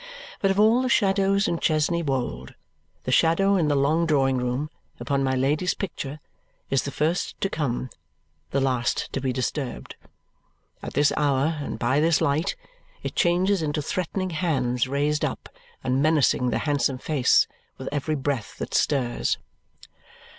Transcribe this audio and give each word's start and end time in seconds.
But 0.39 0.49
of 0.49 0.59
all 0.59 0.81
the 0.81 0.89
shadows 0.89 1.47
in 1.47 1.59
Chesney 1.59 2.01
Wold, 2.01 2.55
the 3.03 3.11
shadow 3.11 3.55
in 3.55 3.67
the 3.67 3.75
long 3.75 4.07
drawing 4.07 4.37
room 4.37 4.71
upon 4.99 5.23
my 5.23 5.35
Lady's 5.35 5.75
picture 5.75 6.19
is 6.71 6.81
the 6.81 6.91
first 6.91 7.39
to 7.41 7.49
come, 7.51 7.91
the 8.49 8.59
last 8.59 9.13
to 9.13 9.21
be 9.21 9.31
disturbed. 9.31 9.95
At 10.81 10.93
this 10.95 11.13
hour 11.15 11.55
and 11.61 11.77
by 11.77 11.99
this 11.99 12.19
light 12.19 12.55
it 13.03 13.15
changes 13.15 13.61
into 13.61 13.83
threatening 13.83 14.31
hands 14.31 14.87
raised 14.87 15.23
up 15.23 15.49
and 15.83 16.01
menacing 16.01 16.49
the 16.49 16.57
handsome 16.65 16.97
face 16.97 17.45
with 17.77 17.87
every 17.91 18.15
breath 18.15 18.57
that 18.57 18.73
stirs. 18.73 19.37